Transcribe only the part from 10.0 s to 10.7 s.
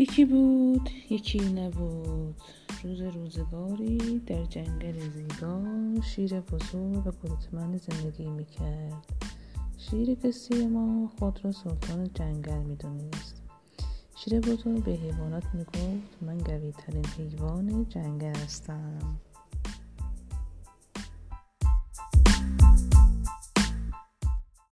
قصه